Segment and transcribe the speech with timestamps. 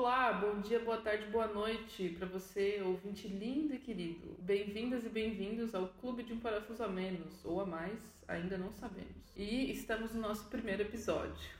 [0.00, 4.34] Olá, bom dia, boa tarde, boa noite para você, ouvinte lindo e querido.
[4.38, 8.72] Bem-vindas e bem-vindos ao Clube de um Parafuso a Menos, ou a mais, ainda não
[8.72, 9.30] sabemos.
[9.36, 11.50] E estamos no nosso primeiro episódio.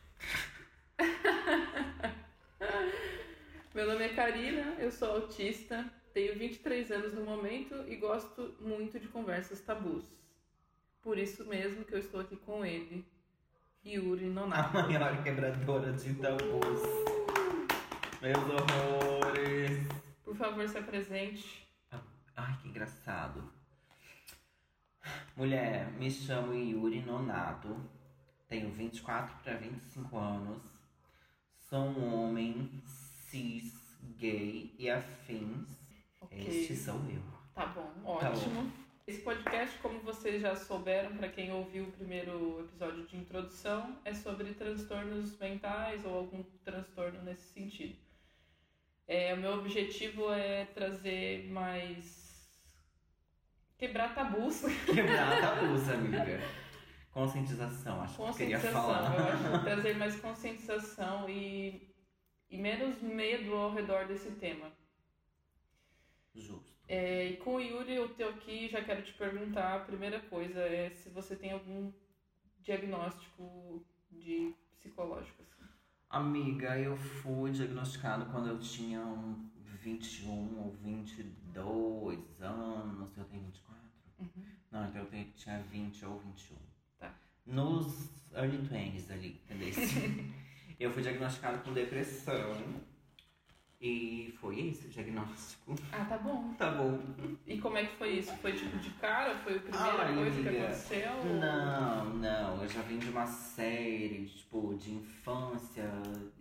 [3.74, 5.84] Meu nome é Karina, eu sou autista,
[6.14, 10.06] tenho 23 anos no momento e gosto muito de conversas tabus.
[11.02, 13.04] Por isso mesmo que eu estou aqui com ele,
[13.84, 14.70] Yuri Nonato.
[14.78, 17.19] A maior quebradora de tabus.
[18.20, 19.88] Meus horrores.
[20.22, 21.66] Por favor, se apresente.
[22.36, 23.50] Ai, que engraçado.
[25.34, 27.74] Mulher, me chamo Yuri Nonato.
[28.46, 30.62] Tenho 24 para 25 anos.
[31.56, 33.72] Sou um homem cis,
[34.18, 35.78] gay e afins.
[36.20, 36.46] Ok.
[36.46, 37.22] Este sou eu.
[37.54, 38.70] Tá bom, Tá ótimo.
[39.06, 44.12] Esse podcast, como vocês já souberam, para quem ouviu o primeiro episódio de introdução, é
[44.12, 48.09] sobre transtornos mentais ou algum transtorno nesse sentido.
[49.12, 52.48] É, o meu objetivo é trazer mais.
[53.76, 54.62] quebrar tabus.
[54.86, 56.40] Quebrar tabus, amiga.
[57.10, 59.18] Conscientização, acho que eu queria Conscientização, falar.
[59.18, 59.24] eu
[59.56, 59.64] acho.
[59.64, 61.92] Trazer mais conscientização e,
[62.48, 64.70] e menos medo ao redor desse tema.
[66.32, 66.70] Justo.
[66.86, 69.74] É, e com o Yuri, eu tô aqui já quero te perguntar.
[69.74, 71.92] A primeira coisa é se você tem algum
[72.60, 75.42] diagnóstico de psicológico.
[75.42, 75.59] Assim.
[76.10, 79.48] Amiga, eu fui diagnosticado quando eu tinha um
[79.80, 83.16] 21 ou 22 anos.
[83.16, 83.80] Eu tenho 24?
[84.72, 86.56] Não, então eu tenho- tinha 20 ou 21.
[86.98, 87.14] Tá.
[87.46, 89.68] Nos early 20s ali, entendeu?
[90.80, 92.56] eu fui diagnosticado com depressão.
[93.80, 95.74] E foi esse o diagnóstico.
[95.90, 96.52] Ah, tá bom.
[96.58, 96.98] Tá bom.
[97.46, 98.30] E como é que foi isso?
[98.36, 99.34] Foi tipo de cara?
[99.38, 100.64] Foi a primeira Ai, coisa que amiga.
[100.64, 101.24] aconteceu?
[101.40, 102.62] Não, não.
[102.62, 105.90] Eu já vim de uma série, tipo, de infância,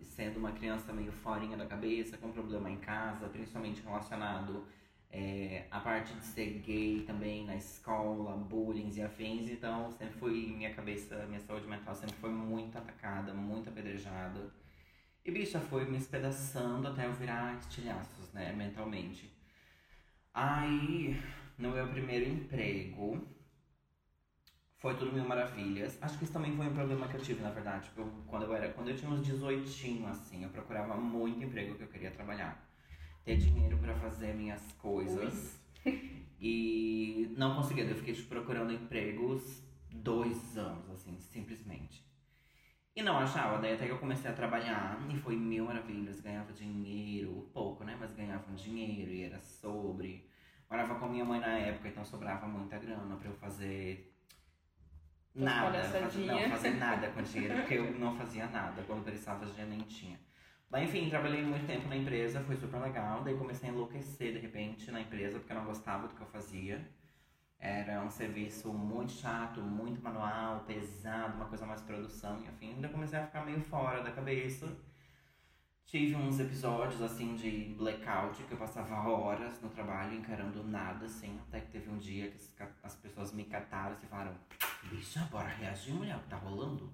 [0.02, 4.66] sendo uma criança meio forinha da cabeça, com problema em casa, principalmente relacionado
[5.10, 9.48] é, à parte de ser gay também na escola, bullying e afins.
[9.50, 14.59] Então, sempre fui, minha cabeça, minha saúde mental sempre foi muito atacada, muito apedrejada.
[15.24, 19.30] E, bicha, foi me espedaçando até eu virar estilhaços, né, mentalmente.
[20.32, 21.20] Aí,
[21.58, 23.28] no meu primeiro emprego,
[24.78, 25.98] foi tudo mil maravilhas.
[26.00, 27.84] Acho que isso também foi um problema que eu tive, na verdade.
[27.84, 31.82] Tipo, quando eu era, quando eu tinha uns 18, assim, eu procurava muito emprego que
[31.82, 32.66] eu queria trabalhar.
[33.22, 35.58] Ter dinheiro pra fazer minhas coisas.
[36.42, 37.84] E não conseguia.
[37.84, 42.02] Eu fiquei tipo, procurando empregos dois anos, assim, simplesmente.
[43.00, 46.52] E não achava, daí até que eu comecei a trabalhar e foi mil maravilhas, ganhava
[46.52, 47.96] dinheiro, pouco, né?
[47.98, 50.28] Mas ganhava um dinheiro e era sobre.
[50.70, 54.14] Morava com minha mãe na época, então sobrava muita grana pra eu fazer
[55.34, 55.82] nada.
[55.82, 58.82] Fazer, não, fazer nada com dinheiro, porque eu não fazia nada.
[58.82, 60.20] Quando precisava de dinheiro nem tinha.
[60.68, 63.24] Daí, enfim, trabalhei muito tempo na empresa, foi super legal.
[63.24, 66.26] Daí comecei a enlouquecer de repente na empresa, porque eu não gostava do que eu
[66.26, 66.86] fazia.
[67.60, 72.80] Era um serviço muito chato, muito manual, pesado, uma coisa mais produção e.
[72.80, 74.66] Daí eu comecei a ficar meio fora da cabeça.
[75.84, 81.38] Tive uns episódios assim de blackout que eu passava horas no trabalho encarando nada, assim,
[81.48, 84.34] até que teve um dia que as pessoas me cataram e falaram,
[84.84, 86.90] bicha, bora reagir, mulher, o que tá rolando?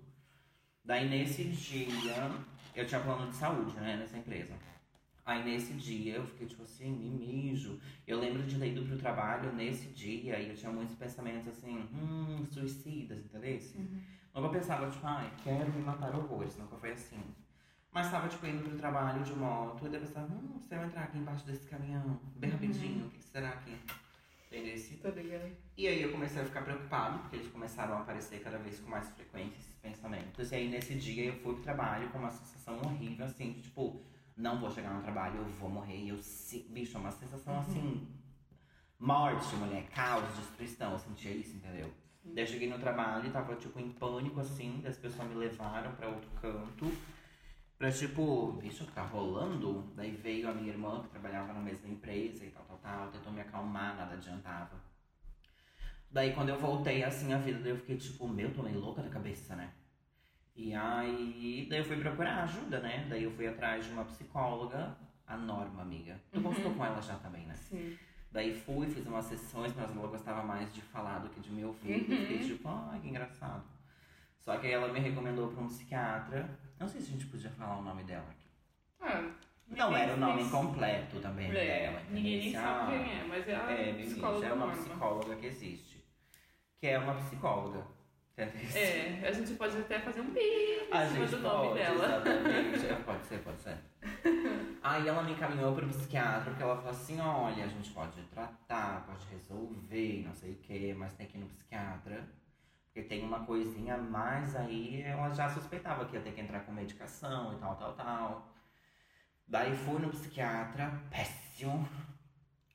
[0.85, 2.31] Daí nesse dia,
[2.75, 4.55] eu tinha plano de saúde, né, nessa empresa.
[5.27, 7.81] Aí nesse dia eu fiquei tipo assim, me mijo.
[8.07, 11.85] Eu lembro de ter ido pro trabalho nesse dia e eu tinha muitos pensamentos assim,
[11.93, 13.61] hum, suicidas, entendeu?
[14.33, 17.19] Nunca pensava, tipo, ai, quero me matar horrores, nunca foi assim.
[17.91, 21.03] Mas tava, tipo, indo pro trabalho de moto e eu pensava, hum, se eu entrar
[21.03, 23.77] aqui embaixo desse caminhão, bem rapidinho, o que, será que.
[24.47, 24.77] Entendeu?
[25.03, 25.51] Tô ligado.
[25.77, 28.91] E aí eu comecei a ficar preocupado, porque eles começaram a aparecer cada vez com
[28.91, 30.53] mais frequência esses pensamentos.
[30.53, 34.05] E aí nesse dia eu fui pro trabalho com uma sensação horrível, assim, de tipo,
[34.37, 35.97] não vou chegar no trabalho, eu vou morrer.
[35.97, 38.07] E eu, se- bicho, é uma sensação assim,
[38.99, 40.93] morte, mulher, caos, destruição.
[40.93, 41.91] Eu sentia isso, entendeu?
[42.25, 45.93] Daí eu cheguei no trabalho e tava, tipo, em pânico, assim, das pessoas me levaram
[45.95, 46.93] pra outro canto.
[47.79, 49.93] Pra tipo, bicho, que tá rolando?
[49.95, 53.33] Daí veio a minha irmã, que trabalhava na mesma empresa e tal, tal, tal, tentou
[53.33, 54.81] me acalmar, nada adiantava.
[56.11, 59.03] Daí quando eu voltei assim a vida, daí eu fiquei tipo, meu, tô meio louca
[59.03, 59.71] da cabeça, né?
[60.57, 63.07] E aí, daí eu fui procurar ajuda, né?
[63.11, 66.19] Daí eu fui atrás de uma psicóloga, a Norma, amiga.
[66.33, 67.55] Tu consultou com ela já também, né?
[67.55, 67.97] Sim.
[68.33, 71.65] Daí fui, fiz umas sessões, mas ela gostava mais de falar do que de me
[71.65, 72.11] ouvir.
[72.11, 73.65] Eu fiquei tipo, ai, que engraçado.
[74.41, 76.49] Só que aí ela me recomendou pra um psiquiatra.
[76.79, 78.47] Não sei se a gente podia falar o nome dela aqui.
[79.01, 79.31] Ah,
[79.69, 82.03] Não era o nome nem- completo também É, dela.
[82.11, 85.47] ninguém nem sabe Ah, quem é, mas é a É, psicóloga é uma psicóloga que
[85.47, 86.05] existe.
[86.81, 87.85] Que é uma psicóloga.
[88.39, 88.83] Entendeu?
[88.83, 92.05] É, a gente pode até fazer um pi em cima do nome pode, dela.
[92.05, 92.87] exatamente.
[92.87, 93.79] É, pode ser, pode ser.
[94.83, 98.23] Aí ela me encaminhou para o psiquiatra, porque ela falou assim, olha, a gente pode
[98.25, 102.29] tratar, pode resolver, não sei o que, mas tem que ir no psiquiatra.
[102.85, 106.61] Porque tem uma coisinha a mais aí, ela já suspeitava que ia ter que entrar
[106.61, 108.55] com medicação e tal, tal, tal.
[109.49, 111.89] Daí fui no psiquiatra, péssimo.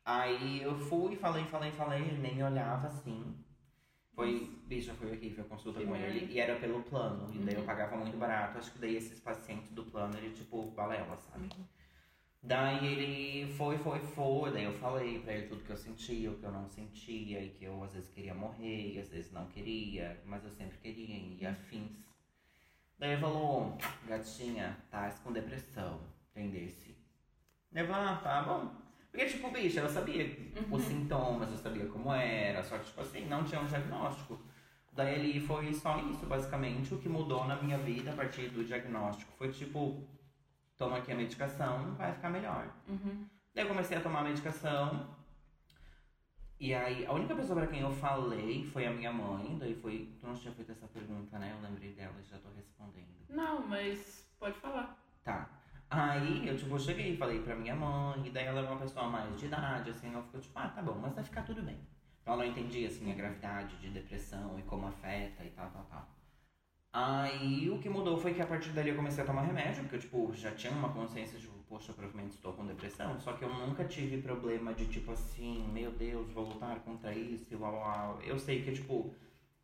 [0.04, 3.36] Aí eu fui, falei, falei, falei, ele nem me olhava assim.
[4.22, 6.08] Foi, bicha, foi horrível a consulta Que com merda.
[6.08, 6.32] ele.
[6.32, 7.28] E era pelo plano.
[7.34, 7.66] E daí eu Uhum.
[7.66, 8.60] pagava muito barato.
[8.60, 11.46] Acho que daí esses pacientes do plano, ele tipo, balela, sabe?
[11.46, 11.66] Uhum.
[12.44, 14.52] Daí ele foi, foi, foi.
[14.52, 17.42] Daí eu falei pra ele tudo que eu sentia, o que eu não sentia.
[17.44, 20.22] E que eu às vezes queria morrer, e às vezes não queria.
[20.26, 21.92] Mas eu sempre queria, e afins.
[23.00, 23.76] Daí ele falou,
[24.08, 26.96] gatinha, tá com depressão, entendesse?
[27.74, 28.76] Eu falei, ah, tá bom.
[29.12, 30.26] Porque, tipo, bicha, eu sabia
[30.72, 34.40] os sintomas, eu sabia como era, só que, tipo assim, não tinha um diagnóstico.
[34.94, 36.94] Daí ele foi só isso, basicamente.
[36.94, 40.08] O que mudou na minha vida a partir do diagnóstico foi, tipo,
[40.78, 42.74] toma aqui a medicação, vai ficar melhor.
[42.88, 43.26] Uhum.
[43.54, 45.16] Daí eu comecei a tomar a medicação.
[46.58, 49.58] E aí, a única pessoa pra quem eu falei foi a minha mãe.
[49.58, 50.16] Daí foi.
[50.20, 51.54] Tu não tinha feito essa pergunta, né?
[51.58, 53.08] Eu lembrei dela e já tô respondendo.
[53.28, 54.98] Não, mas pode falar.
[55.24, 55.50] Tá.
[55.92, 59.10] Aí eu, tipo, cheguei e falei pra minha mãe, e daí ela é uma pessoa
[59.10, 61.78] mais de idade, assim, ela ficou tipo, ah, tá bom, mas vai ficar tudo bem.
[62.26, 66.08] Ela não entendia, assim, a gravidade de depressão e como afeta e tal, tal, tal.
[66.94, 69.98] Aí o que mudou foi que a partir dali eu comecei a tomar remédio, porque
[69.98, 73.54] eu, tipo, já tinha uma consciência de, poxa, provavelmente estou com depressão, só que eu
[73.54, 78.20] nunca tive problema de, tipo assim, meu Deus, vou lutar contra isso, e uau, uau.
[78.24, 79.14] Eu sei que, tipo,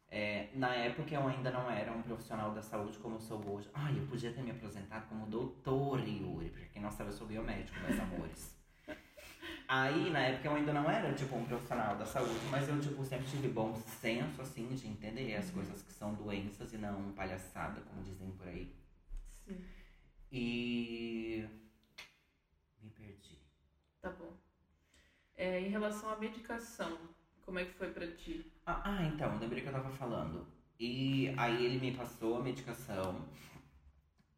[0.10, 3.70] é, na época eu ainda não era um profissional da saúde como eu sou hoje.
[3.74, 7.28] Ai, eu podia ter me apresentado como doutor Yuri, porque quem não sabe eu sou
[7.28, 8.56] biomédico, meus amores.
[9.68, 13.04] Aí, na época eu ainda não era, tipo, um profissional da saúde, mas eu, tipo,
[13.04, 17.82] sempre tive bom senso, assim, de entender as coisas que são doenças e não palhaçada,
[17.82, 18.74] como dizem por aí.
[19.40, 19.62] Sim.
[20.32, 21.46] E...
[22.82, 23.38] Me perdi.
[24.02, 24.38] Tá bom.
[25.36, 26.98] É, em relação à medicação,
[27.48, 28.52] como é que foi pra ti?
[28.66, 30.46] Ah, ah, então, lembrei que eu tava falando.
[30.78, 33.26] E aí ele me passou a medicação.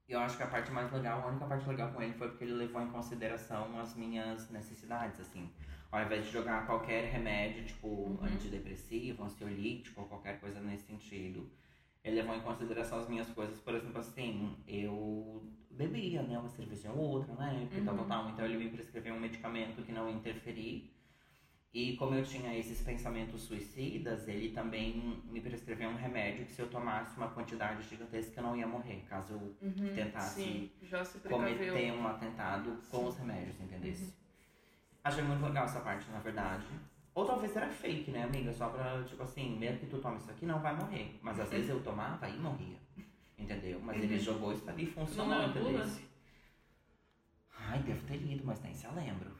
[0.07, 2.29] E eu acho que a parte mais legal, a única parte legal com ele foi
[2.29, 5.51] porque ele levou em consideração as minhas necessidades, assim.
[5.91, 11.49] Ao invés de jogar qualquer remédio, tipo antidepressivo, ansiolítico ou qualquer coisa nesse sentido,
[12.03, 13.59] ele levou em consideração as minhas coisas.
[13.59, 18.29] Por exemplo, assim, eu bebia, né, uma cerveja ou outra, né, e tal, tal, tal.
[18.29, 20.98] Então ele me prescreveu um medicamento que não ia interferir.
[21.71, 26.61] E como eu tinha esses pensamentos suicidas, ele também me prescreveu um remédio que se
[26.61, 30.71] eu tomasse uma quantidade gigantesca eu não ia morrer, caso eu Uhum, tentasse Sim,
[31.29, 34.13] cometer um atentado com os remédios, entendesse?
[35.03, 36.65] Achei muito legal essa parte, na verdade.
[37.13, 38.51] Ou talvez era fake, né, amiga?
[38.51, 41.19] Só pra, tipo assim, mesmo que tu tome isso aqui, não vai morrer.
[41.21, 42.77] Mas às vezes eu tomava e morria.
[43.37, 43.79] Entendeu?
[43.81, 45.85] Mas ele jogou isso ali e funcionou, é entendeu?
[47.57, 49.31] Ai, devo ter lido, mas nem se eu lembro.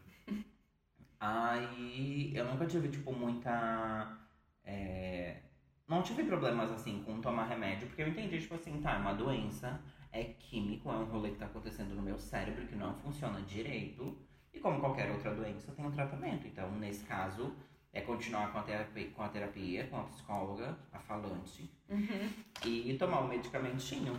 [1.19, 4.17] Aí eu nunca tive, tipo, muita.
[4.63, 5.41] é,
[5.87, 9.13] Não tive problemas assim com tomar remédio, porque eu entendi, tipo assim, tá, é uma
[9.13, 9.81] doença,
[10.11, 14.17] é químico, é um rolê que tá acontecendo no meu cérebro que não funciona direito.
[14.53, 16.47] E como qualquer outra doença, tem um tratamento.
[16.47, 17.53] Então, nesse caso,
[17.93, 22.29] é continuar com a terapia, com a, terapia, com a psicóloga, a falante, Uhum.
[22.65, 24.13] e tomar o medicamentinho.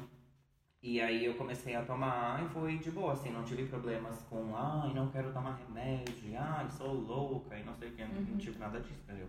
[0.82, 4.56] E aí eu comecei a tomar e foi de boa, assim, não tive problemas com
[4.56, 8.58] ai, não quero tomar remédio, ai, sou louca e não sei o que, não tive
[8.58, 9.28] nada disso, entendeu?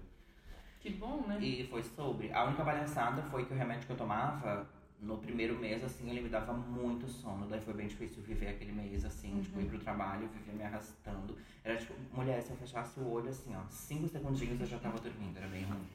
[0.79, 1.37] Que bom, né?
[1.39, 2.31] E foi sobre.
[2.31, 4.67] A única palhaçada foi que o remédio que eu tomava,
[4.99, 7.47] no primeiro mês, assim, ele me dava muito sono.
[7.47, 11.37] Daí foi bem difícil viver aquele mês, assim, tipo, ir pro trabalho, viver me arrastando.
[11.63, 14.99] Era tipo, mulher, se eu fechasse o olho, assim, ó, cinco segundinhos eu já tava
[14.99, 15.87] dormindo, era bem ruim.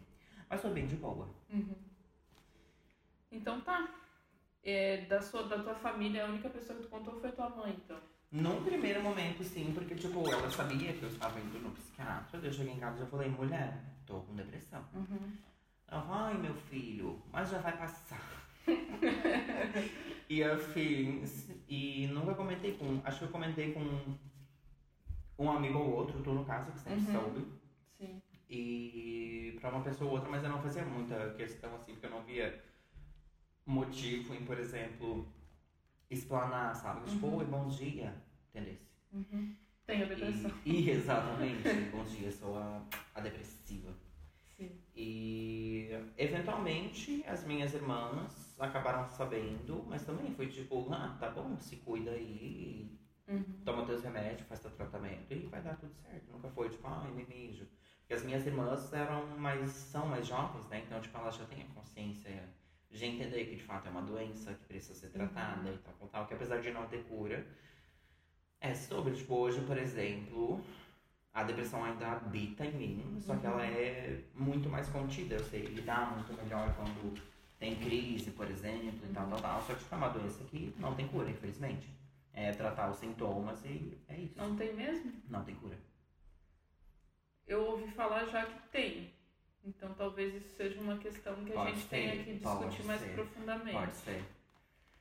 [0.49, 1.29] Mas foi bem de boa.
[1.51, 1.75] Uhum.
[3.33, 3.89] Então tá.
[4.69, 7.73] É, da, sua, da tua família, a única pessoa que tu contou foi tua mãe,
[7.85, 7.97] então.
[8.33, 12.41] Num primeiro momento, sim, porque, tipo, ela sabia que eu estava indo no psiquiatra.
[12.43, 14.85] Eu cheguei em casa e já falei, mulher, tô com depressão.
[14.93, 15.33] Uhum.
[15.87, 18.21] Ela falou, ai, meu filho, mas já vai passar.
[20.29, 21.49] e afins.
[21.69, 23.01] E nunca comentei com.
[23.05, 24.17] Acho que eu comentei com
[25.39, 27.13] um amigo ou outro, tu no caso, que sempre Uhum.
[27.13, 27.47] soube.
[27.99, 28.21] Sim.
[28.51, 32.11] E pra uma pessoa ou outra, mas eu não fazia muita questão assim, porque eu
[32.11, 32.61] não via
[33.67, 35.27] motivo em, por exemplo,
[36.11, 37.09] explanar, sabe?
[37.11, 37.37] Tipo, Uhum.
[37.39, 38.15] oi, bom dia,
[38.51, 38.77] entendeu?
[39.13, 39.55] Uhum.
[39.87, 40.51] Tenho depressão.
[40.65, 42.83] E, e exatamente, bom dia, sou a,
[43.15, 43.93] a depressiva.
[44.57, 44.71] Sim.
[44.95, 51.77] E eventualmente as minhas irmãs acabaram sabendo, mas também foi tipo, ah, tá bom, se
[51.77, 52.97] cuida aí,
[53.29, 53.43] Uhum.
[53.65, 56.31] toma teus remédios, faz teu tratamento e vai dar tudo certo.
[56.31, 57.67] Nunca foi tipo, ai, me mijo.
[57.99, 60.85] Porque as minhas irmãs eram mais, são mais jovens, né?
[60.87, 62.49] Então, tipo, elas já têm a consciência
[62.91, 66.09] de entender que de fato é uma doença que precisa ser tratada e tal, tal,
[66.09, 67.47] tal, que apesar de não ter cura,
[68.61, 70.65] é sobre, tipo, hoje, por exemplo,
[71.33, 75.67] a depressão ainda habita em mim, só que ela é muito mais contida, eu sei
[75.67, 77.21] lidar muito melhor quando
[77.59, 80.75] tem crise, por exemplo, e tal, tal, tal, só que tipo, é uma doença que
[80.79, 81.89] não tem cura, infelizmente.
[82.33, 84.39] É tratar os sintomas e é isso.
[84.39, 85.11] Não tem mesmo?
[85.29, 85.79] Não tem cura.
[87.47, 89.16] Eu ouvi falar já que tem.
[89.67, 93.01] Então talvez isso seja uma questão que Pode a gente ser, tenha que discutir mais
[93.01, 93.73] ser, profundamente.
[93.73, 94.25] Pode ser.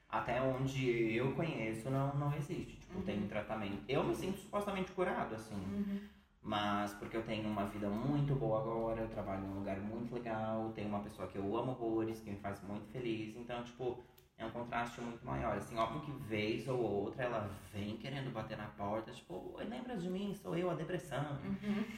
[0.10, 2.78] Até onde eu conheço não, não existe.
[2.78, 3.28] Tipo, tem Uhum.
[3.28, 3.84] tratamento.
[3.88, 5.56] Eu me sinto supostamente curado, assim.
[5.56, 6.00] Uhum.
[6.42, 10.14] Mas porque eu tenho uma vida muito boa agora, eu trabalho em um lugar muito
[10.14, 13.36] legal, tenho uma pessoa que eu amo horrores, que me faz muito feliz.
[13.36, 14.04] Então, tipo,
[14.38, 15.58] é um contraste muito maior.
[15.58, 19.96] Assim, óbvio que vez ou outra ela vem querendo bater na porta, tipo, "Oi, lembra
[19.98, 20.34] de mim?
[20.36, 21.38] Sou eu, a depressão.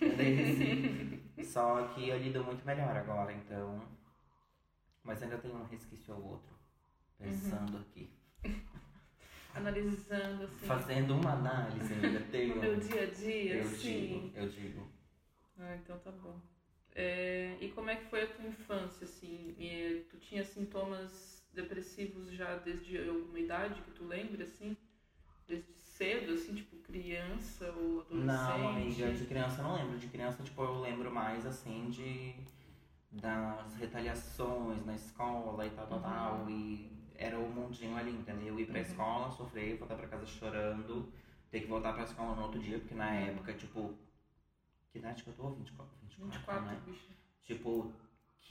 [0.02, 1.20] Entendeu?
[1.44, 3.82] Só que eu lido muito melhor agora, então.
[5.04, 6.56] Mas ainda tem um resquício ou outro.
[7.18, 8.10] Pensando aqui.
[9.56, 12.58] Analisando assim Fazendo uma análise, ainda tenho.
[12.58, 14.32] o meu dia a dia, eu sim.
[14.32, 14.88] digo, eu digo.
[15.58, 16.40] Ah, então tá bom.
[16.94, 19.56] É, e como é que foi a tua infância, assim?
[19.58, 24.78] E, tu tinha sintomas depressivos já desde alguma idade que tu lembra, assim?
[25.48, 28.26] Desde cedo, assim, tipo criança ou adolescente?
[28.26, 29.98] Não, amiga, de criança eu não lembro.
[29.98, 32.36] De criança, tipo, eu lembro mais assim de
[33.12, 36.04] das retaliações na escola e tal, tal, Uhum.
[36.04, 36.50] tal.
[36.50, 38.60] E era o mundinho ali, entendeu?
[38.60, 38.86] Ir pra Uhum.
[38.86, 41.12] escola, sofrer, voltar pra casa chorando,
[41.50, 43.98] ter que voltar pra escola no outro dia, porque na época, tipo.
[44.92, 45.50] Que idade que eu tô?
[45.52, 46.82] 24, 24, 24, né?
[46.86, 47.08] bicho.
[47.44, 47.92] Tipo,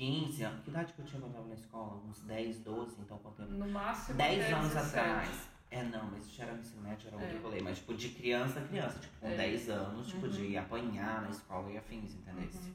[0.01, 0.63] 15 anos.
[0.63, 2.03] Que idade que eu tinha quando eu tava na escola?
[2.07, 3.53] Uns 10, 12, então quanto tempo?
[3.53, 4.99] No máximo 10 até anos 17.
[4.99, 5.49] atrás.
[5.71, 7.41] É, não, mas isso já era no ensino médio, era outro É.
[7.41, 7.61] rolê.
[7.63, 9.37] Mas, tipo, de criança a criança, tipo, com É.
[9.37, 10.33] 10 anos, tipo, Uhum.
[10.33, 12.49] de apanhar na escola e afins, entendeu?
[12.55, 12.75] Uhum.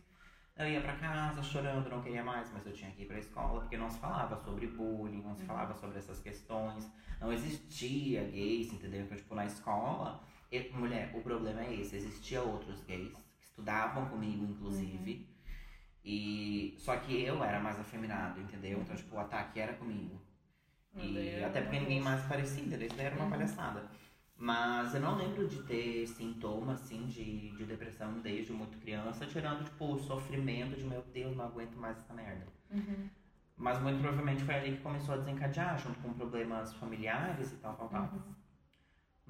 [0.57, 3.61] Eu ia pra casa chorando, não queria mais, mas eu tinha que ir pra escola,
[3.61, 5.47] porque não se falava sobre bullying, não se Uhum.
[5.47, 6.91] falava sobre essas questões.
[7.19, 9.01] Não existia gays, entendeu?
[9.03, 14.07] Então, tipo, na escola, e- mulher, o problema é esse, existia outros gays, que estudavam
[14.09, 15.13] comigo, inclusive.
[15.13, 15.30] Uhum.
[16.03, 18.79] E só que eu era mais afeminado, entendeu?
[18.81, 20.19] Então, tipo, o ataque era comigo.
[20.95, 23.29] E até porque ninguém mais parecia, daí isso daí era uma Uhum.
[23.29, 23.83] palhaçada.
[24.37, 29.63] Mas eu não lembro de ter sintomas, assim, de, de depressão desde muito criança, tirando,
[29.65, 32.47] tipo, o sofrimento de, meu Deus, não aguento mais essa merda.
[32.71, 33.09] Uhum.
[33.55, 37.75] Mas muito provavelmente foi ali que começou a desencadear, junto com problemas familiares e tal,
[37.75, 38.01] tal, tal.
[38.03, 38.35] Uhum.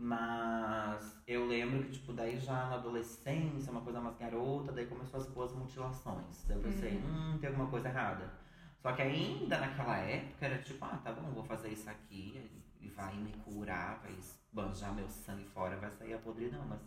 [0.03, 5.19] Mas eu lembro que, tipo, daí já na adolescência, uma coisa mais garota, daí começou
[5.19, 6.43] as boas mutilações.
[6.47, 8.33] Daí eu pensei, hum, tem alguma coisa errada.
[8.79, 12.89] Só que ainda naquela época era tipo, ah, tá bom, vou fazer isso aqui e
[12.89, 16.65] vai me curar, vai esbanjar meu sangue fora, vai sair a podridão.
[16.67, 16.81] Mas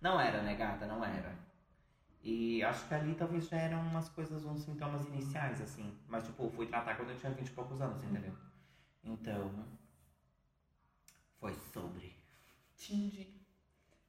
[0.00, 0.86] não era, né, gata?
[0.86, 1.38] Não era.
[2.22, 5.96] E acho que ali talvez já eram umas coisas, uns sintomas iniciais, assim.
[6.08, 8.34] Mas, tipo, fui tratar quando eu tinha 20 e poucos anos, entendeu?
[9.04, 9.52] Então,
[11.38, 12.15] foi sobre.
[12.78, 13.26] Entendi.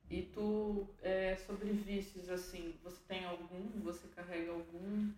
[0.10, 3.82] E tu, é, sobre vícios, assim, você tem algum?
[3.84, 5.12] Você carrega algum?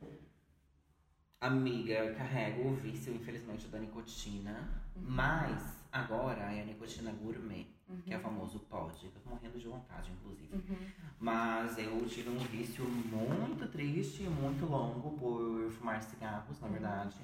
[1.42, 4.68] Amiga, eu carrego o vício, infelizmente, da nicotina.
[4.96, 7.68] Mas agora é a nicotina gourmet,
[8.04, 8.94] que é o famoso pod.
[9.06, 10.54] Eu tô morrendo de vontade, inclusive.
[10.54, 10.78] Uhum.
[11.20, 17.16] Mas eu tive um vício muito triste e muito longo por fumar cigarros, na verdade.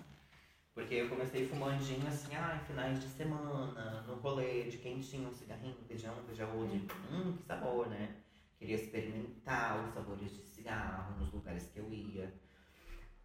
[0.75, 5.73] Porque eu comecei fumandinho assim, ah, finais de semana, no rolê de quentinho, um cigarrinho,
[5.73, 6.97] um, pedia outro.
[7.09, 8.13] Hum, que sabor, né?
[8.59, 12.29] Queria experimentar os sabores de cigarro nos lugares que eu ia.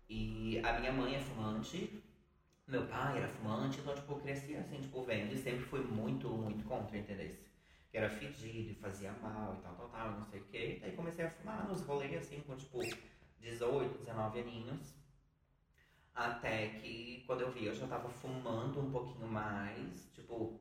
[0.08, 2.00] E a minha mãe é fumante,
[2.68, 6.28] meu pai era fumante, então, tipo, eu cresci assim, tipo, vendo e sempre fui muito,
[6.28, 7.34] muito contra, entendeu?
[7.90, 10.78] Que era fedido e fazia mal e tal, tal, tal, não sei o quê.
[10.80, 12.78] Daí comecei a fumar nos rolês, assim, com, tipo,
[13.40, 14.99] 18, 19 aninhos.
[16.20, 20.60] Até que, quando eu vi, eu já tava fumando um pouquinho mais, tipo...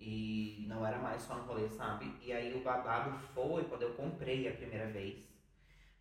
[0.00, 2.16] E não era mais só no rolê, sabe?
[2.22, 5.28] E aí o babado foi quando eu comprei a primeira vez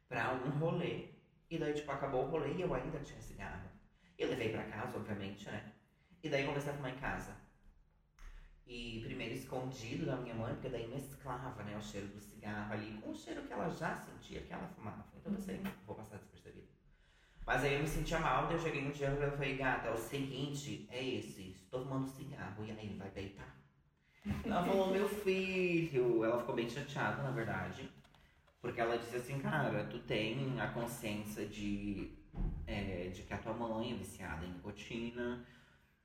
[0.08, 1.10] pra um rolê.
[1.50, 3.70] E daí, tipo, acabou o rolê e eu ainda tinha cigarro.
[4.18, 5.74] Eu levei pra casa, obviamente, né?
[6.24, 7.36] E daí comecei a fumar em casa.
[8.66, 12.94] E primeiro escondido da minha mãe, porque daí mesclava, né, o cheiro do cigarro ali
[13.02, 15.06] com o cheiro que ela já sentia, que ela fumava.
[15.18, 16.41] Então eu pensei, vou passar despercebido.
[17.52, 19.92] Mas aí eu me sentia mal, daí eu cheguei no dia e falei, gata, é
[19.92, 23.54] o seguinte, é esse, estou fumando cigarro, e aí, vai deitar?
[24.46, 27.92] Ela falou, meu filho, ela ficou bem chateada, na verdade.
[28.62, 32.14] Porque ela disse assim, cara, tu tem a consciência de,
[32.66, 35.46] é, de que a tua mãe é viciada em nicotina.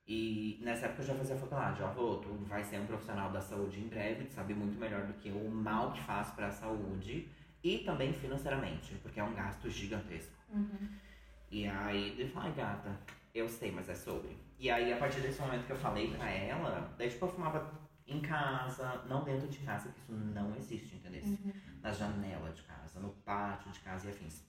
[0.05, 3.41] E nessa época eu já fazia faculdade, ó, falou, tu vai ser um profissional da
[3.41, 6.51] saúde em breve, tu sabe muito melhor do que eu o mal que faz pra
[6.51, 7.29] saúde
[7.63, 10.35] e também financeiramente, porque é um gasto gigantesco.
[10.49, 11.06] Uhum.
[11.51, 12.99] E aí ele falou, ai gata,
[13.35, 14.37] Eu sei, mas é sobre.
[14.59, 17.71] E aí, a partir desse momento que eu falei pra ela, daí tipo, eu fumava
[18.07, 21.23] em casa, não dentro de casa, que isso não existe, entendeu?
[21.23, 21.53] Uhum.
[21.83, 24.43] Na janela de casa, no pátio de casa e afins.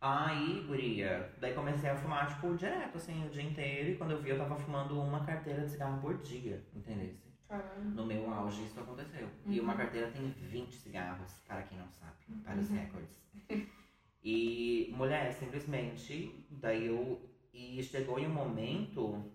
[0.00, 3.90] Aí, guria, daí comecei a fumar, tipo, direto, assim, o dia inteiro.
[3.90, 7.14] E quando eu vi, eu tava fumando uma carteira de cigarro por dia, entendeu?
[7.94, 9.28] No meu auge, isso aconteceu.
[9.46, 12.14] E uma carteira tem 20 cigarros, para quem não sabe,
[12.44, 12.76] para os Uhum.
[12.76, 13.20] recordes.
[14.30, 17.18] E, mulher, simplesmente, daí eu.
[17.50, 19.32] E chegou em um momento.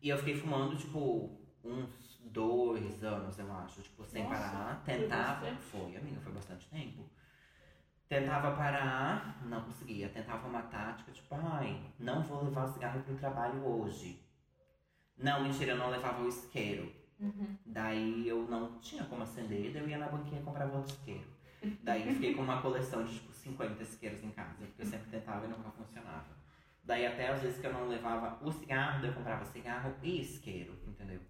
[0.00, 4.82] E eu fiquei fumando, tipo, uns dois anos, eu acho, tipo, sem Nossa, parar.
[4.84, 5.40] foi Tentava.
[5.40, 5.62] bastante.
[5.62, 7.10] Foi, amiga, foi bastante tempo.
[8.08, 10.08] Tentava parar, não conseguia.
[10.10, 14.24] Tentava uma tática, tipo, ai, não vou levar o cigarro pro trabalho hoje.
[15.18, 16.92] Não, mentira, eu não levava o isqueiro.
[17.18, 17.56] Uhum.
[17.66, 21.26] Daí eu não tinha como acender, daí eu ia na banquinha e comprava outro isqueiro.
[21.82, 25.10] Daí eu fiquei com uma coleção de tipo 50 isqueiros em casa, porque eu sempre
[25.10, 26.42] tentava e nunca funcionava.
[26.84, 30.20] Daí até às vezes que eu não levava o cigarro, daí eu comprava cigarro e
[30.20, 31.20] isqueiro, entendeu?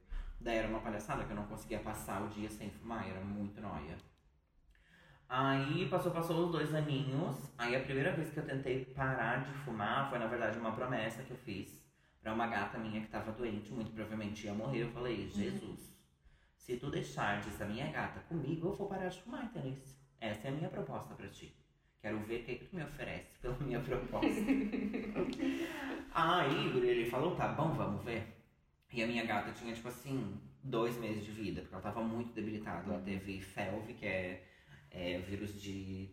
[0.40, 3.60] Daí era uma palhaçada que eu não conseguia passar o dia sem fumar, era muito
[3.60, 3.96] noia.
[5.28, 7.50] Aí passou, passou os dois aninhos.
[7.56, 11.22] Aí a primeira vez que eu tentei parar de fumar foi na verdade uma promessa
[11.22, 11.82] que eu fiz
[12.20, 14.82] pra uma gata minha que tava doente, muito provavelmente ia morrer.
[14.82, 15.96] Eu falei, Jesus,
[16.56, 19.76] se tu deixares a minha gata comigo, eu vou parar de fumar, entendeu?
[20.20, 21.61] Essa é a minha proposta pra ti.
[22.02, 24.26] Quero ver o que, que tu me oferece pela minha proposta.
[26.12, 28.26] Aí, ele falou, tá bom, vamos ver.
[28.92, 32.32] E a minha gata tinha, tipo assim, dois meses de vida, porque ela tava muito
[32.34, 32.92] debilitada.
[32.92, 34.44] Ela teve FeLV, que é,
[34.90, 36.10] é vírus de.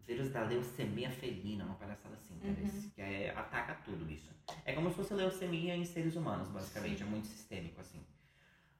[0.00, 2.66] Vírus da leucemia felina, uma palhaçada assim, entendeu?
[2.94, 4.30] Que é, ataca tudo, bicho.
[4.64, 7.02] É como se fosse leucemia em seres humanos, basicamente.
[7.02, 8.04] É muito sistêmico, assim.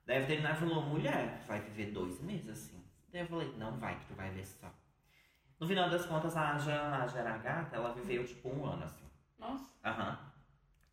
[0.05, 2.81] Daí a veterinária falou, mulher, vai viver dois meses assim.
[3.13, 4.73] Daí eu falei, não vai, que tu vai ver só.
[5.59, 8.67] No final das contas, a Aja, a Aja era a gata, ela viveu tipo um
[8.67, 9.07] ano assim.
[9.39, 9.65] Nossa.
[9.85, 10.19] Aham.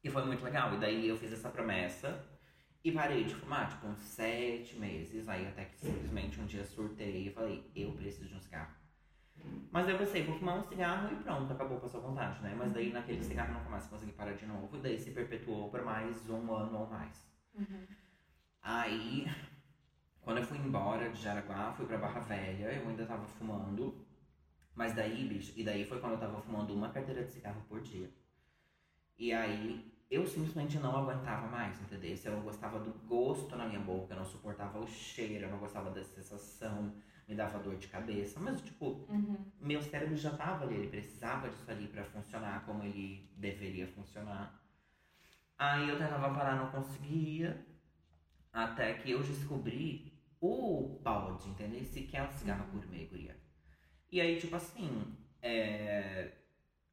[0.03, 0.73] E foi muito legal.
[0.73, 2.25] E daí eu fiz essa promessa
[2.83, 5.27] e parei de fumar, tipo, uns sete meses.
[5.27, 8.73] Aí até que simplesmente um dia surtei e falei, eu preciso de um cigarro.
[9.71, 12.41] Mas daí eu pensei, vou fumar um cigarro e pronto, acabou com a sua vontade,
[12.41, 12.55] né?
[12.57, 14.77] Mas daí naquele cigarro eu nunca mais consegui parar de novo.
[14.77, 17.27] E daí se perpetuou por mais um ano ou mais.
[17.53, 17.85] Uhum.
[18.61, 19.27] Aí,
[20.21, 24.05] quando eu fui embora de Jaraguá, fui pra Barra Velha, eu ainda tava fumando.
[24.75, 27.81] Mas daí, bicho, e daí foi quando eu tava fumando uma carteira de cigarro por
[27.81, 28.11] dia.
[29.17, 32.15] E aí, eu simplesmente não aguentava mais, entendeu?
[32.25, 35.59] Eu não gostava do gosto na minha boca, eu não suportava o cheiro, eu não
[35.59, 36.93] gostava da sensação,
[37.27, 38.39] me dava dor de cabeça.
[38.39, 39.53] Mas, tipo, Uhum.
[39.59, 44.53] meu cérebro já tava ali, ele precisava disso ali pra funcionar como ele deveria funcionar.
[45.57, 47.65] Aí eu tentava parar, não conseguia.
[48.53, 51.81] Até que eu descobri o balde, entendeu?
[51.85, 53.42] Que é um cigarro gourmet, guria.
[54.13, 54.89] E aí, tipo assim,
[55.41, 56.29] é...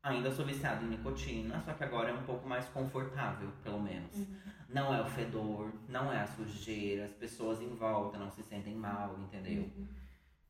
[0.03, 4.17] ainda sou viciado em nicotina, só que agora é um pouco mais confortável, pelo menos.
[4.17, 4.37] Uhum.
[4.71, 8.75] Não é o fedor, não é a sujeira, as pessoas em volta não se sentem
[8.75, 9.65] mal, entendeu?
[9.65, 9.87] Uhum.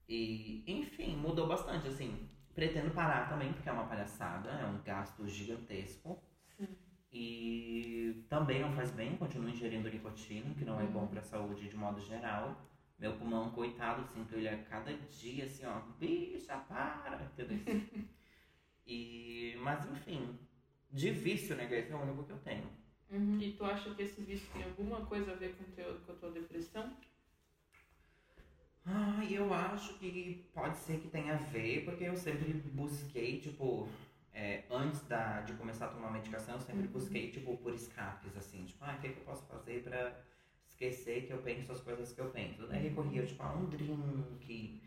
[0.09, 2.29] E, enfim, mudou bastante, assim.
[2.55, 6.23] Pretendo parar também, porque é uma palhaçada, é um gasto gigantesco.
[6.57, 6.69] Sim.
[7.13, 10.93] E também não faz bem, continuo ingerindo nicotina, que não é Uhum.
[10.93, 12.57] bom pra saúde de modo geral.
[13.01, 17.59] Meu pulmão, coitado, sinto ele a cada dia, assim, ó, bicha, para, entendeu?
[18.87, 20.39] e, mas enfim,
[20.91, 22.69] de vício, né, esse é o único que eu tenho.
[23.11, 23.41] Uhum.
[23.41, 26.15] E tu acha que esse vício tem alguma coisa a ver com, teu, com a
[26.17, 26.95] tua depressão?
[28.85, 33.89] Ah, eu acho que pode ser que tenha a ver, porque eu sempre busquei, tipo,
[34.33, 36.93] é, antes da, de começar a tomar medicação, eu sempre Uhum.
[36.93, 40.15] busquei, tipo, por escapes, assim, tipo, ah, o que, que eu posso fazer pra
[40.81, 42.67] esquecer que eu penso as coisas que eu penso?
[42.67, 44.81] Daí recorria, tipo, a um drink,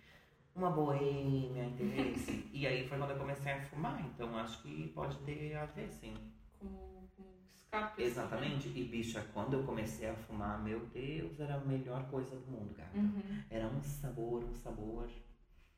[0.55, 2.13] uma boêmia, entendeu?
[2.51, 5.89] e aí foi quando eu comecei a fumar, então acho que pode ter a ver,
[5.91, 6.15] sim.
[6.59, 8.01] Como, como escape?
[8.01, 12.35] assim, Exatamente, e bicha, quando eu comecei a fumar, meu Deus, era a melhor coisa
[12.35, 12.89] do mundo, cara.
[12.93, 12.99] né?
[13.01, 13.43] Uhum.
[13.49, 15.07] Era um sabor, um sabor.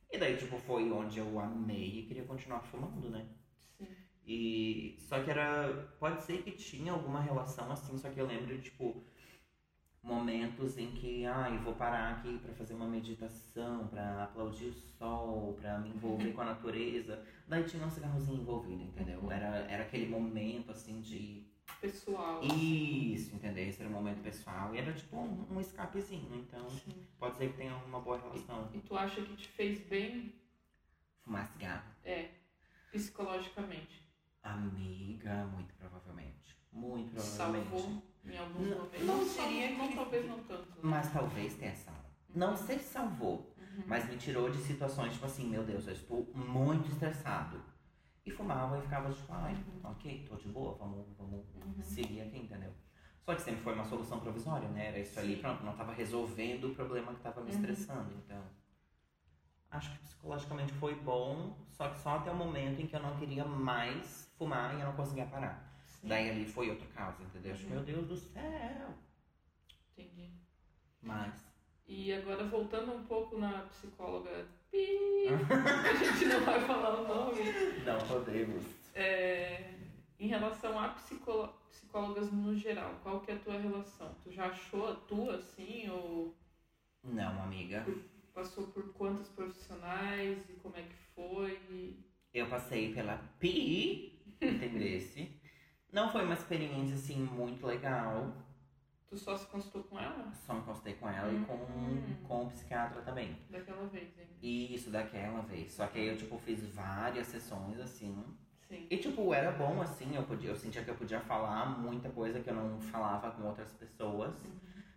[0.10, 3.28] E daí, tipo, foi onde eu amei e queria continuar fumando, né?
[3.78, 3.88] Sim.
[4.25, 5.89] E só que era.
[5.99, 9.04] Pode ser que tinha alguma relação assim, só que eu lembro tipo,
[10.06, 14.74] momentos em que, ah, eu vou parar aqui pra fazer uma meditação, pra aplaudir o
[14.74, 17.26] sol, pra me envolver com a natureza.
[17.48, 19.30] Daí tinha um cigarrozinho envolvido, entendeu?
[19.32, 21.44] Era, era aquele momento assim de.
[21.82, 22.44] Pessoal.
[22.44, 23.68] Isso, entendeu?
[23.68, 24.74] Esse era um momento pessoal.
[24.74, 26.36] E era tipo um, um escapezinho.
[26.36, 27.04] Então, Sim.
[27.20, 28.70] pode ser que tenha uma boa relação.
[28.74, 30.34] E tu acha que te fez bem?
[31.24, 31.84] Fumar cigarro.
[32.04, 32.30] É.
[32.91, 34.06] Psicologicamente.
[34.44, 36.56] Amiga, muito provavelmente.
[36.72, 37.70] Muito Te provavelmente.
[37.70, 38.04] salvou
[38.46, 39.06] alguns Não- momentos.
[39.06, 40.70] não não, que- talvez não tanto.
[40.70, 40.76] né?
[40.82, 42.00] Mas talvez tenha salvo.
[42.34, 43.84] Não sei se salvou, Uhum.
[43.88, 47.62] mas me tirou de situações tipo assim, meu Deus, eu estou muito estressado.
[48.26, 49.92] E fumava e ficava tipo, ai, Uhum.
[49.92, 51.82] ok, tô de boa, vamos, vamos Uhum.
[51.84, 52.72] seguir aqui, entendeu?
[53.22, 54.88] Só que sempre foi uma solução provisória, né?
[54.88, 55.42] Era isso ali, Sim.
[55.42, 57.56] pronto, não tava resolvendo o problema que tava me Uhum.
[57.56, 58.42] estressando, então.
[59.72, 63.18] Acho que psicologicamente foi bom, só que só até o momento em que eu não
[63.18, 65.75] queria mais fumar e eu não conseguia parar.
[66.06, 67.56] Daí ali foi outro caso, entendeu?
[67.56, 67.70] Uhum.
[67.70, 68.94] meu Deus do céu!
[69.98, 70.30] Entendi.
[71.02, 71.34] Mas.
[71.88, 74.48] E agora voltando um pouco na psicóloga.
[74.72, 77.41] Pi, a gente não vai falar o nome.
[77.86, 78.63] Não podemos.
[78.94, 79.74] É,
[80.20, 84.15] em relação a psicó- psicólogas no geral, qual que é a tua relação?
[84.24, 85.89] Tu já achou a tua assim?
[85.89, 86.36] Ou
[87.04, 87.86] Não, amiga.
[88.34, 91.96] passou por quantos profissionais e como é que foi?
[92.34, 95.39] Eu passei pela PI, entendesse?
[95.96, 98.34] Não foi uma experiência assim muito legal.
[99.08, 100.30] Tu só se consultou com ela?
[100.46, 101.46] Só me consultei com ela e Hum.
[101.46, 103.38] com, com o psiquiatra também.
[103.50, 104.32] Daquela vez ainda.
[104.44, 105.72] Isso, daquela vez.
[105.72, 108.14] Só que aí eu, tipo, fiz várias sessões, assim.
[108.68, 108.86] Sim.
[108.90, 110.14] E, tipo, era bom, assim.
[110.14, 113.44] Eu, podia, eu sentia que eu podia falar muita coisa que eu não falava com
[113.44, 114.36] outras pessoas.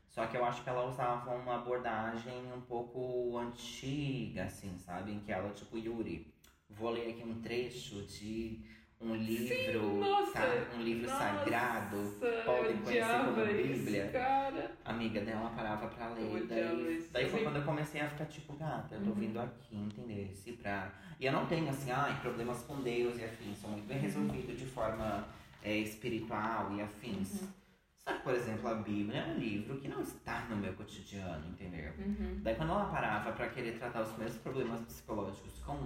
[0.08, 5.12] Só que eu acho que ela usava uma abordagem um pouco antiga, assim, sabe?
[5.12, 6.34] Em que ela, tipo, Yuri,
[6.68, 8.64] vou ler aqui um trecho de
[9.00, 11.96] um livro, nossa, sa- um livro sagrado.
[11.96, 14.08] Nossa, podem eu conhecer como Bíblia.
[14.08, 14.72] Cara.
[14.84, 16.46] Amiga dela parava pra Eu ler.
[16.46, 17.08] Daí, isso.
[17.12, 19.14] daí foi quando eu comecei a ficar tipo, gata, eu tô Uhum.
[19.14, 20.34] vindo aqui, entendeu?
[20.34, 20.92] Se pra...
[21.20, 23.58] E eu não tenho, assim, ai, problemas com Deus e afins.
[23.58, 25.26] São muito bem resolvidos de forma
[25.62, 27.42] é, espiritual e afins.
[27.42, 27.48] Uhum.
[27.98, 31.46] Só que, por exemplo, a Bíblia é um livro que não está no meu cotidiano,
[31.48, 31.92] entendeu?
[31.98, 32.40] Uhum.
[32.42, 35.76] Daí quando ela parava pra querer tratar os meus problemas psicológicos com,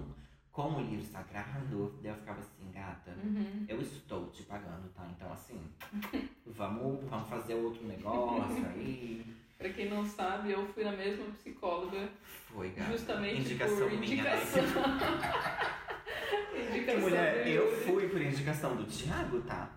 [0.53, 3.65] com o livro sagrado, daí eu ficava assim, gata, Uhum.
[3.69, 5.07] eu estou te pagando, tá?
[5.17, 5.59] Então assim,
[6.47, 9.25] vamos, vamos fazer outro negócio aí.
[9.57, 12.09] Pra quem não sabe, eu fui na mesma psicóloga
[12.53, 12.91] Foi, gata.
[12.93, 14.65] justamente indicação por minha, indicação.
[16.69, 19.71] indicação Mulher, eu fui por indicação do Thiago, tá?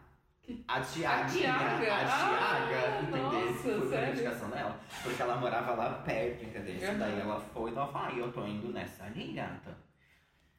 [0.68, 1.88] A Tiaga, A Tiaga?
[1.92, 3.24] Ah, entendeu?
[3.24, 4.14] nossa, por sério?
[4.14, 4.80] indicação dela.
[5.04, 6.88] Porque ela morava lá perto, entendeu?
[6.90, 6.98] Aham.
[7.00, 9.76] Daí ela foi e ela falou, ah, eu tô indo nessa ali, gata.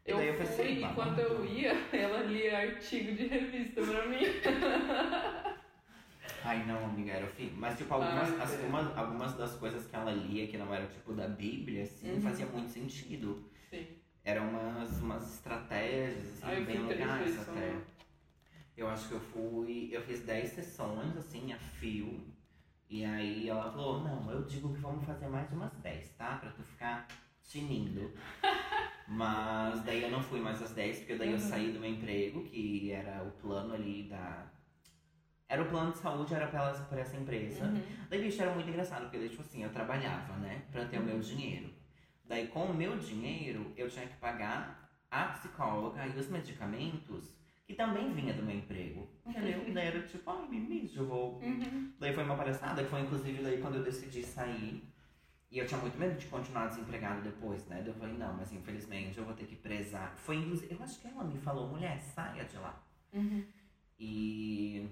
[0.06, 3.26] E Eu daí eu fui pensei, e "Bah, quando eu ia, ela lia artigo de
[3.26, 4.18] revista pra mim.
[6.44, 7.50] Ai, não, amiga, era o fim.
[7.56, 8.66] Mas, tipo, algumas, Ai, as- é.
[8.66, 12.20] uma- algumas das coisas que ela lia, que não era, tipo, da Bíblia, assim, Uhum.
[12.20, 13.50] fazia muito sentido.
[13.68, 13.84] Sim.
[14.24, 17.74] Eram umas, umas estratégias, assim, eu bem legais até.
[18.76, 19.88] Eu acho que eu fui.
[19.90, 22.22] Eu fiz 10 sessões, assim, a fio.
[22.88, 26.36] E aí ela falou, não, eu digo que vamos fazer mais umas 10, tá?
[26.36, 27.08] Pra tu ficar
[27.42, 28.12] tinindo.
[29.08, 31.38] Mas daí eu não fui mais às 10, porque daí eu Uhum.
[31.40, 34.46] saí do meu emprego, que era o plano ali da.
[35.48, 37.66] Era o plano de saúde, era pela, por essa empresa.
[37.66, 37.80] Uhum.
[38.10, 41.04] Daí, bicho, era muito engraçado, porque daí, tipo assim, eu trabalhava, né, pra ter o
[41.04, 41.70] meu dinheiro.
[42.24, 47.32] Daí, com o meu dinheiro, eu tinha que pagar a psicóloga e os medicamentos,
[47.64, 49.08] que também vinha do meu emprego.
[49.24, 49.62] Entendeu?
[49.72, 51.40] daí era tipo, ai, me mijo, eu vou.
[51.40, 51.92] Uhum.
[52.00, 54.82] Daí foi uma palhaçada, que foi inclusive daí quando eu decidi sair.
[55.50, 57.76] E eu tinha muito medo de continuar desempregado depois, né?
[57.76, 60.16] Daí eu falei, não, mas infelizmente eu vou ter que prezar.
[60.16, 62.82] Foi inclusive, eu acho que ela me falou, mulher, saia de lá.
[63.12, 63.44] Uhum.
[63.98, 64.88] E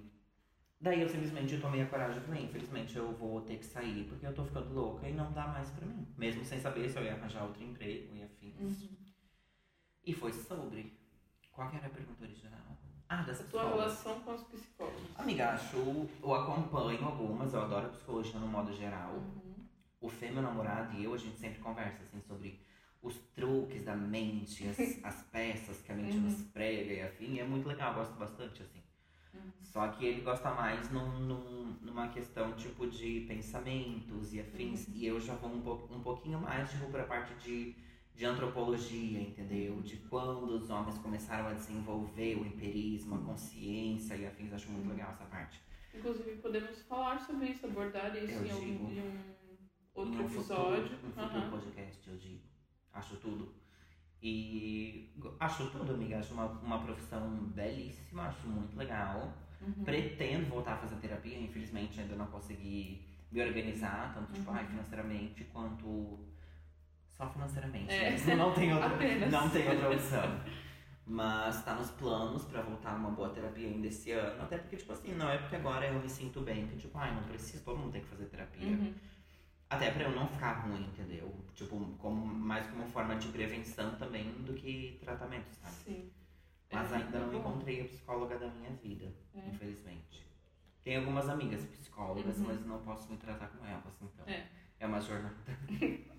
[0.81, 4.27] daí eu simplesmente tomei a coragem e falei, infelizmente eu vou ter que sair porque
[4.27, 6.07] eu tô ficando louca e não dá mais pra mim.
[6.17, 8.83] Mesmo sem saber se eu ia arranjar outro emprego e afins.
[8.83, 8.97] Uhum.
[10.05, 10.97] E foi sobre.
[11.51, 12.61] Qual que era a pergunta original?
[13.09, 15.03] Ah, das A tua relação com os psicólogos.
[15.17, 15.77] Amiga, acho,
[16.23, 19.13] eu acompanho algumas, eu adoro psicologia no modo geral.
[19.13, 19.44] Uhum.
[20.05, 22.61] O Fê, meu namorado, e eu, a gente sempre conversa assim sobre
[23.03, 26.25] os truques da mente, as, as peças que a mente Uhum.
[26.25, 27.35] nos prega e afim.
[27.35, 28.83] E é muito legal, eu gosto bastante, assim.
[29.33, 29.51] Uhum.
[29.63, 34.87] Só que ele gosta mais num, num- numa questão tipo de pensamentos e afins.
[34.89, 34.95] Uhum.
[34.95, 37.75] E eu já vou um, po- um pouquinho mais tipo, pra parte de,
[38.15, 39.81] de antropologia, entendeu?
[39.81, 44.53] De quando os homens começaram a desenvolver o empirismo, a consciência e afins.
[44.53, 44.93] Acho muito Uhum.
[44.93, 45.63] legal essa parte.
[45.95, 49.34] Inclusive, podemos falar sobre isso, abordar isso em, algum, em um
[49.95, 50.83] outro um episódio.
[50.89, 51.51] Futuro, um futuro Aham.
[51.51, 52.41] podcast, eu digo.
[52.93, 53.55] Acho tudo.
[54.23, 56.19] E acho tudo, amiga.
[56.19, 59.33] Acho uma, uma profissão belíssima, acho muito legal.
[59.61, 59.85] Uhum.
[59.85, 64.57] Pretendo voltar a fazer terapia, infelizmente ainda não consegui me organizar, tanto tipo, Uhum.
[64.57, 66.19] ai, financeiramente quanto.
[67.11, 67.93] Só financeiramente.
[67.93, 68.11] É.
[68.11, 69.31] mesmo, Não tem outra, Apenas.
[69.31, 70.41] não tem outra opção.
[71.07, 74.43] Mas tá nos planos pra voltar uma boa terapia ainda esse ano.
[74.43, 77.15] Até porque, tipo assim, não é porque agora eu me sinto bem, que tipo, ai,
[77.15, 78.69] não preciso, todo mundo tem que fazer terapia.
[78.69, 78.95] Uhum.
[79.75, 81.35] Até pra eu não ficar ruim, entendeu?
[81.55, 85.75] Tipo, como, mais como forma de prevenção também do que tratamento, sabe?
[85.85, 86.11] Sim.
[86.73, 89.49] Mas É, ainda é não encontrei a psicóloga da minha vida, É.
[89.49, 90.27] infelizmente.
[90.83, 92.47] Tenho algumas amigas psicólogas, Uhum.
[92.47, 94.27] mas não posso me tratar com elas, então.
[94.27, 94.47] É.
[94.81, 95.35] É uma jornada.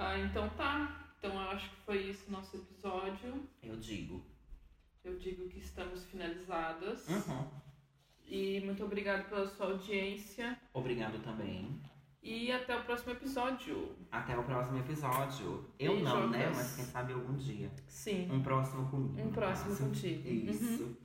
[0.00, 1.12] Ah, então tá.
[1.18, 3.48] Então eu acho que foi isso nosso episódio.
[3.60, 4.24] Eu digo.
[5.04, 7.06] Eu digo que estamos finalizadas.
[7.08, 7.50] Uhum.
[8.28, 10.58] E muito obrigado pela sua audiência.
[10.72, 11.80] Obrigado também.
[12.22, 13.96] E até o próximo episódio.
[14.10, 15.64] Até o próximo episódio.
[15.78, 16.20] Eu Beijocas.
[16.20, 16.52] não, né?
[16.54, 17.70] Mas quem sabe algum dia.
[17.86, 18.28] Sim.
[18.30, 19.28] Um próximo comigo.
[19.28, 19.84] Um próximo caso.
[19.84, 20.28] contigo.
[20.28, 20.96] Isso.